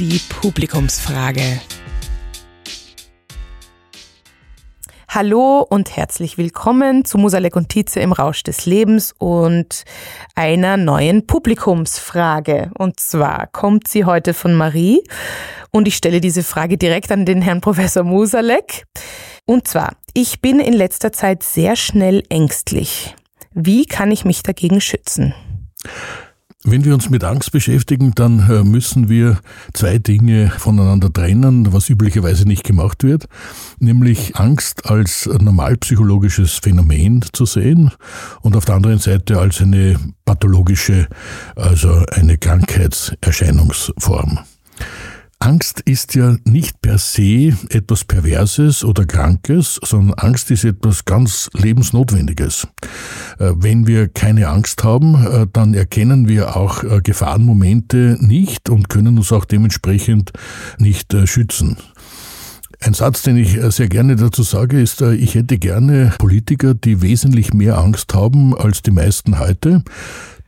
[0.00, 1.60] die Publikumsfrage.
[5.10, 9.84] Hallo und herzlich willkommen zu Musalek und Tietze im Rausch des Lebens und
[10.34, 12.70] einer neuen Publikumsfrage.
[12.78, 15.02] Und zwar kommt sie heute von Marie
[15.70, 18.86] und ich stelle diese Frage direkt an den Herrn Professor Musalek.
[19.44, 23.14] Und zwar, ich bin in letzter Zeit sehr schnell ängstlich.
[23.52, 25.34] Wie kann ich mich dagegen schützen?
[26.70, 29.40] Wenn wir uns mit Angst beschäftigen, dann äh, müssen wir
[29.74, 33.26] zwei Dinge voneinander trennen, was üblicherweise nicht gemacht wird,
[33.80, 37.90] nämlich Angst als normalpsychologisches Phänomen zu sehen
[38.42, 41.08] und auf der anderen Seite als eine pathologische,
[41.56, 44.38] also eine Krankheitserscheinungsform.
[45.42, 51.48] Angst ist ja nicht per se etwas Perverses oder Krankes, sondern Angst ist etwas ganz
[51.54, 52.68] Lebensnotwendiges.
[53.38, 58.90] Äh, wenn wir keine Angst haben, äh, dann erkennen wir auch äh, Gefahrenmomente nicht und
[58.90, 60.30] können uns auch dementsprechend
[60.76, 61.78] nicht schützen.
[62.82, 67.52] Ein Satz, den ich sehr gerne dazu sage, ist, ich hätte gerne Politiker, die wesentlich
[67.52, 69.82] mehr Angst haben als die meisten heute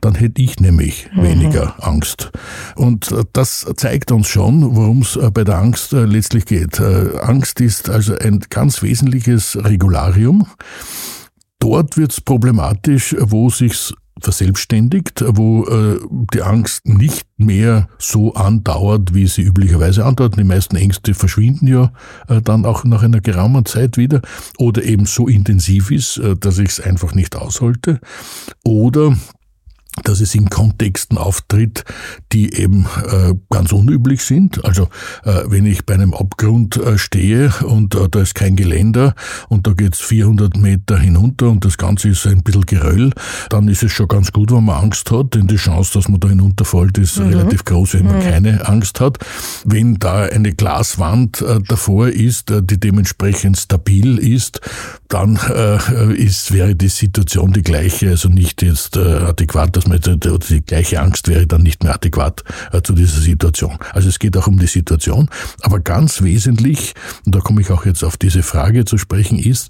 [0.03, 1.23] dann hätte ich nämlich mhm.
[1.23, 2.31] weniger Angst.
[2.75, 6.79] Und äh, das zeigt uns schon, worum es äh, bei der Angst äh, letztlich geht.
[6.81, 10.47] Angst ist also ein ganz wesentliches Regularium.
[11.59, 15.99] Dort wird es problematisch, wo sich's verselbstständigt, wo äh,
[16.33, 20.37] die Angst nicht mehr so andauert, wie sie üblicherweise andauert.
[20.37, 21.91] Die meisten Ängste verschwinden ja
[22.27, 24.21] äh, dann auch nach einer geraumen Zeit wieder
[24.57, 27.99] oder eben so intensiv ist, äh, dass ich es einfach nicht aushalte.
[28.63, 29.15] Oder
[30.03, 31.83] dass es in Kontexten auftritt,
[32.31, 34.63] die eben äh, ganz unüblich sind.
[34.65, 34.89] Also
[35.23, 39.13] äh, wenn ich bei einem Abgrund äh, stehe und äh, da ist kein Geländer
[39.49, 43.11] und da geht's 400 Meter hinunter und das Ganze ist ein bisschen Geröll,
[43.49, 46.19] dann ist es schon ganz gut, wenn man Angst hat, denn die Chance, dass man
[46.19, 47.27] da hinunterfällt, ist mhm.
[47.27, 48.21] relativ groß, wenn man mhm.
[48.21, 49.19] keine Angst hat.
[49.65, 54.61] Wenn da eine Glaswand äh, davor ist, äh, die dementsprechend stabil ist,
[55.13, 55.35] dann
[56.15, 61.27] ist, wäre die Situation die gleiche, also nicht jetzt adäquat dass man die gleiche Angst
[61.27, 63.77] wäre dann nicht mehr adäquat äh, zu dieser Situation.
[63.91, 65.29] Also es geht auch um die Situation.
[65.61, 66.93] Aber ganz wesentlich,
[67.25, 69.69] und da komme ich auch jetzt auf diese Frage zu sprechen, ist,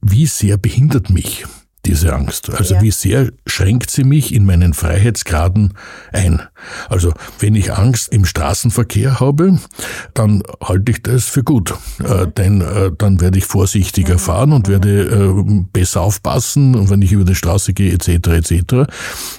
[0.00, 1.44] wie sehr behindert mich
[1.86, 2.50] diese Angst?
[2.50, 2.82] Also ja.
[2.82, 5.74] wie sehr schränkt sie mich in meinen Freiheitsgraden
[6.12, 6.42] ein?
[6.88, 9.58] Also wenn ich Angst im Straßenverkehr habe,
[10.14, 12.34] dann halte ich das für gut, äh, mhm.
[12.34, 14.18] denn äh, dann werde ich vorsichtiger mhm.
[14.18, 18.28] fahren und werde äh, besser aufpassen, wenn ich über die Straße gehe etc.
[18.28, 18.92] etc.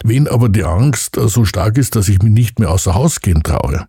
[0.03, 3.21] Wenn aber die Angst äh, so stark ist, dass ich mich nicht mehr außer Haus
[3.21, 3.87] gehen traue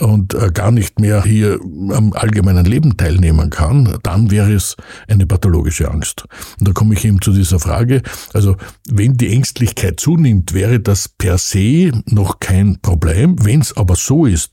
[0.00, 1.60] und äh, gar nicht mehr hier
[1.90, 4.76] am allgemeinen Leben teilnehmen kann, dann wäre es
[5.08, 6.24] eine pathologische Angst.
[6.58, 8.02] Und da komme ich eben zu dieser Frage, Frage.
[8.32, 8.56] Also
[8.88, 13.44] wenn die Ängstlichkeit zunimmt, wäre das per se noch kein Problem.
[13.44, 14.50] Wenn es aber so ist,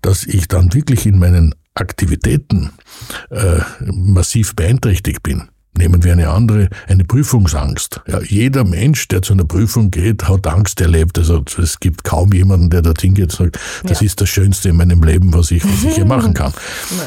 [0.00, 2.70] dass ich dann wirklich in meinen Aktivitäten
[3.30, 8.02] äh, massiv beeinträchtigt bin, Nehmen wir eine andere, eine Prüfungsangst.
[8.06, 11.18] Ja, jeder Mensch, der zu einer Prüfung geht, hat Angst erlebt.
[11.18, 14.06] Also es gibt kaum jemanden, der dorthin geht und sagt, das ja.
[14.06, 16.52] ist das Schönste in meinem Leben, was ich, was ich hier machen kann.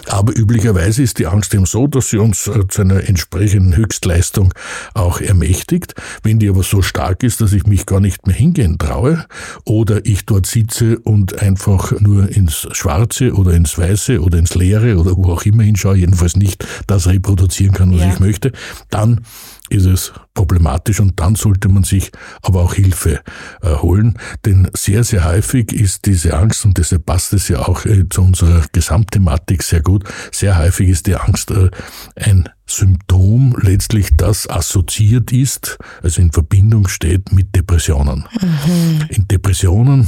[0.07, 4.51] Aber üblicherweise ist die Angst eben so, dass sie uns äh, zu einer entsprechenden Höchstleistung
[4.95, 5.93] auch ermächtigt.
[6.23, 9.25] Wenn die aber so stark ist, dass ich mich gar nicht mehr hingehen traue
[9.63, 14.97] oder ich dort sitze und einfach nur ins Schwarze oder ins Weiße oder ins Leere
[14.97, 18.11] oder wo auch immer hinschaue, jedenfalls nicht das reproduzieren kann, was ja.
[18.11, 18.54] ich möchte,
[18.89, 19.21] dann
[19.69, 22.11] ist es problematisch und dann sollte man sich
[22.41, 23.21] aber auch Hilfe
[23.61, 27.85] äh, holen, denn sehr, sehr häufig ist diese Angst, und deshalb passt es ja auch
[27.85, 31.69] äh, zu unserer Gesamtthematik sehr gut, sehr häufig ist die Angst äh,
[32.15, 38.27] ein Symptom letztlich, das assoziiert ist, also in Verbindung steht mit Depressionen.
[38.41, 39.05] Mhm.
[39.09, 40.07] In Depressionen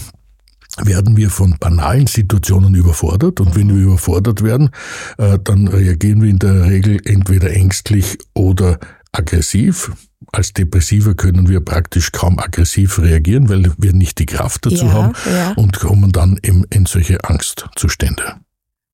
[0.84, 4.70] werden wir von banalen Situationen überfordert und wenn wir überfordert werden,
[5.18, 8.80] äh, dann reagieren wir in der Regel entweder ängstlich oder
[9.12, 9.92] aggressiv.
[10.32, 14.94] Als Depressiver können wir praktisch kaum aggressiv reagieren, weil wir nicht die Kraft dazu ja,
[14.94, 15.54] haben ja.
[15.54, 18.36] und kommen dann in, in solche Angstzustände.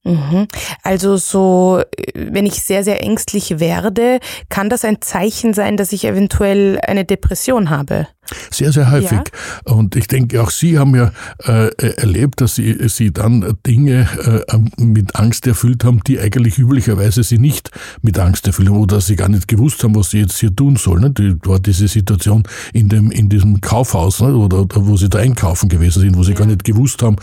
[0.04, 0.48] Mhm.
[0.84, 1.82] Also so,
[2.14, 4.20] wenn ich sehr, sehr ängstlich werde,
[4.50, 8.08] kann das ein Zeichen sein, dass ich eventuell eine Depression habe?
[8.52, 9.20] Sehr, sehr häufig.
[9.66, 9.74] Ja.
[9.74, 11.12] Und ich denke, auch Sie haben ja
[11.44, 14.08] äh, erlebt, dass Sie, Sie dann Dinge
[14.48, 17.72] äh, mit Angst erfüllt haben, die eigentlich üblicherweise Sie nicht
[18.02, 20.78] mit Angst erfüllt haben oder Sie gar nicht gewusst haben, was Sie jetzt hier tun
[20.78, 21.02] sollen.
[21.02, 21.10] Ne?
[21.12, 24.36] Die, war diese Situation in, dem, in diesem Kaufhaus ne?
[24.36, 26.38] oder, oder wo Sie da einkaufen gewesen sind, wo Sie ja.
[26.38, 27.18] gar nicht gewusst haben,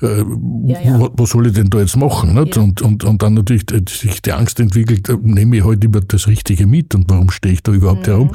[0.00, 0.24] äh,
[0.64, 2.34] ja, was, was soll ich denn da jetzt machen?
[2.34, 2.46] Ne?
[2.56, 5.84] Und, und, und dann natürlich äh, sich die Angst entwickelt, äh, nehme ich heute halt
[5.84, 8.10] über das Richtige mit und warum stehe ich da überhaupt mhm.
[8.10, 8.30] herum?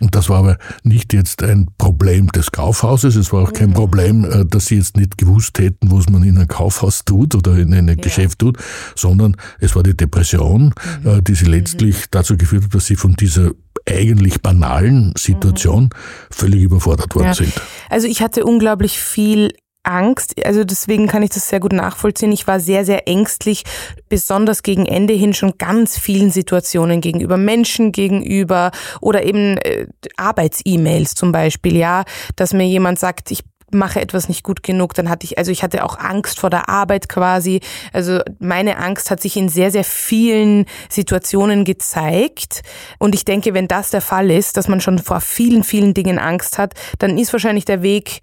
[0.00, 3.70] Und das war aber nicht jetzt ein kein Problem des Kaufhauses, es war auch kein
[3.70, 3.74] mhm.
[3.74, 7.56] Problem, äh, dass sie jetzt nicht gewusst hätten, was man in einem Kaufhaus tut oder
[7.56, 8.02] in einem ja.
[8.02, 8.58] Geschäft tut,
[8.94, 11.08] sondern es war die Depression, mhm.
[11.08, 12.04] Äh, die sie letztlich mhm.
[12.10, 13.52] dazu geführt hat, dass sie von dieser
[13.88, 15.90] eigentlich banalen Situation mhm.
[16.30, 17.34] völlig überfordert worden ja.
[17.34, 17.52] sind.
[17.88, 19.52] Also ich hatte unglaublich viel
[19.86, 20.34] Angst.
[20.44, 22.32] Also deswegen kann ich das sehr gut nachvollziehen.
[22.32, 23.64] Ich war sehr, sehr ängstlich,
[24.08, 29.86] besonders gegen Ende hin schon ganz vielen Situationen gegenüber Menschen gegenüber oder eben äh,
[30.16, 32.04] Arbeits-E-Mails zum Beispiel, ja,
[32.36, 35.62] dass mir jemand sagt, ich mache etwas nicht gut genug, dann hatte ich, also ich
[35.62, 37.60] hatte auch Angst vor der Arbeit quasi.
[37.92, 42.62] Also meine Angst hat sich in sehr, sehr vielen Situationen gezeigt.
[42.98, 46.18] Und ich denke, wenn das der Fall ist, dass man schon vor vielen, vielen Dingen
[46.18, 48.20] Angst hat, dann ist wahrscheinlich der Weg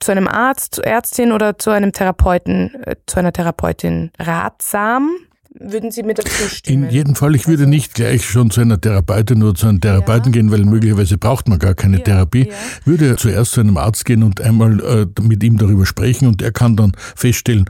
[0.00, 5.10] zu einem Arzt, Ärztin oder zu einem Therapeuten, äh, zu einer Therapeutin ratsam?
[5.58, 6.84] Würden Sie mir dazu stimmen?
[6.84, 9.80] In jedem Fall, ich würde also, nicht gleich schon zu einer Therapeutin oder zu einem
[9.80, 10.32] Therapeuten ja.
[10.32, 12.48] gehen, weil möglicherweise braucht man gar keine ja, Therapie.
[12.48, 12.54] Ja.
[12.84, 16.52] Würde zuerst zu einem Arzt gehen und einmal äh, mit ihm darüber sprechen und er
[16.52, 17.64] kann dann feststellen,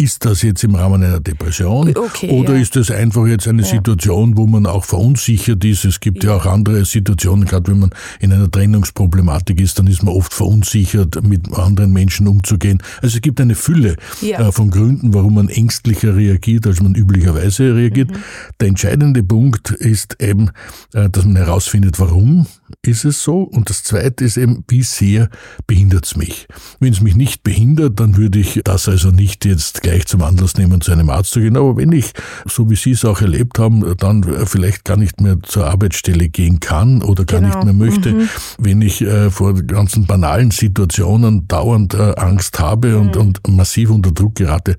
[0.00, 2.62] ist das jetzt im Rahmen einer Depression okay, oder ja.
[2.62, 3.68] ist das einfach jetzt eine ja.
[3.68, 5.84] Situation, wo man auch verunsichert ist?
[5.84, 6.30] Es gibt ja.
[6.30, 10.32] ja auch andere Situationen, gerade wenn man in einer Trennungsproblematik ist, dann ist man oft
[10.32, 12.82] verunsichert, mit anderen Menschen umzugehen.
[13.02, 17.74] Also es gibt eine Fülle äh, von Gründen, warum man ängstlicher reagiert, als man üblicherweise
[17.74, 18.10] reagiert.
[18.10, 18.16] Mhm.
[18.58, 20.50] Der entscheidende Punkt ist eben,
[20.94, 22.46] äh, dass man herausfindet, warum
[22.82, 23.42] ist es so?
[23.42, 25.28] Und das Zweite ist eben, wie sehr
[25.66, 26.46] behindert es mich?
[26.78, 30.56] Wenn es mich nicht behindert, dann würde ich das also nicht jetzt gleich zum Anlass
[30.56, 31.56] nehmen, zu einem Arzt zu gehen.
[31.56, 32.12] Aber wenn ich,
[32.46, 36.60] so wie Sie es auch erlebt haben, dann vielleicht gar nicht mehr zur Arbeitsstelle gehen
[36.60, 37.56] kann oder gar genau.
[37.56, 38.28] nicht mehr möchte, mhm.
[38.58, 43.00] wenn ich äh, vor ganzen banalen Situationen dauernd äh, Angst habe mhm.
[43.00, 44.76] und, und massiv unter Druck gerate,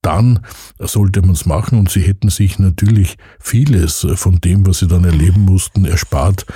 [0.00, 0.40] dann
[0.78, 5.04] sollte man es machen und sie hätten sich natürlich vieles von dem, was sie dann
[5.04, 6.46] erleben mussten, erspart,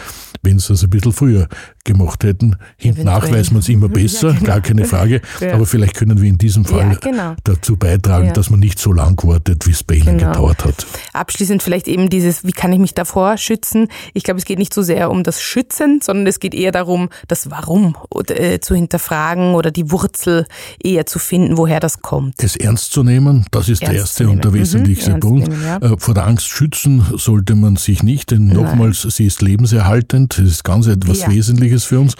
[0.42, 1.48] wenn sie es ein bisschen früher
[1.84, 2.56] gemacht hätten.
[2.76, 4.46] Hintnach weiß man es immer besser, ja, genau.
[4.46, 5.20] gar keine Frage.
[5.40, 5.54] Ja.
[5.54, 7.34] Aber vielleicht können wir in diesem Fall ja, genau.
[7.44, 10.32] dazu beitragen, dass man nicht so lang wartet, wie es bei Ihnen genau.
[10.32, 10.86] gedauert hat.
[11.12, 13.88] Abschließend vielleicht eben dieses, wie kann ich mich davor schützen?
[14.14, 17.08] Ich glaube, es geht nicht so sehr um das Schützen, sondern es geht eher darum,
[17.28, 17.96] das Warum
[18.28, 20.46] äh, zu hinterfragen oder die Wurzel
[20.82, 22.42] eher zu finden, woher das kommt.
[22.42, 25.48] Es ernst zu nehmen, das ist ernst der erste und der wesentlichste mhm, Punkt.
[25.48, 30.38] Nehmen, äh, Vor der Angst schützen sollte man sich nicht, denn nochmals, sie ist lebenserhaltend,
[30.38, 32.14] es ist ganz etwas Wesentliches Wichtiges für uns,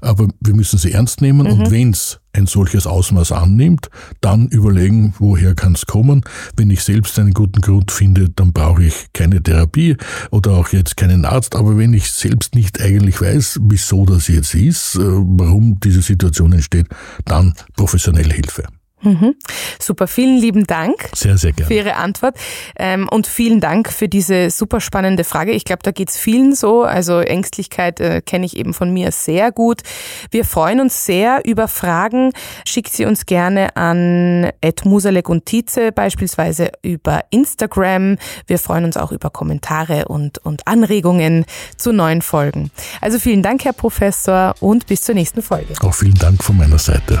[0.00, 1.60] aber wir müssen sie ernst nehmen mhm.
[1.60, 3.90] und wenn es ein solches Ausmaß annimmt,
[4.20, 6.22] dann überlegen, woher kann es kommen.
[6.56, 9.96] Wenn ich selbst einen guten Grund finde, dann brauche ich keine Therapie
[10.30, 11.56] oder auch jetzt keinen Arzt.
[11.56, 16.52] Aber wenn ich selbst nicht eigentlich weiß, wieso das jetzt ist, äh, warum diese Situation
[16.52, 16.86] entsteht,
[17.26, 18.64] dann professionelle Hilfe.
[19.02, 19.34] Mhm.
[19.80, 21.68] Super, vielen lieben Dank sehr, sehr gerne.
[21.68, 22.36] für Ihre Antwort
[22.76, 25.52] ähm, und vielen Dank für diese super spannende Frage.
[25.52, 26.82] Ich glaube, da geht's vielen so.
[26.82, 29.82] Also Ängstlichkeit äh, kenne ich eben von mir sehr gut.
[30.30, 32.32] Wir freuen uns sehr über Fragen.
[32.66, 34.50] Schickt sie uns gerne an
[34.84, 38.18] Musalek und Tietze, beispielsweise über Instagram.
[38.46, 41.44] Wir freuen uns auch über Kommentare und, und Anregungen
[41.76, 42.70] zu neuen Folgen.
[43.00, 45.74] Also vielen Dank, Herr Professor, und bis zur nächsten Folge.
[45.80, 47.20] Auch vielen Dank von meiner Seite.